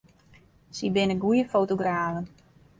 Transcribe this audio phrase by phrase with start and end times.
[0.77, 2.25] Sy binne goede fotografen.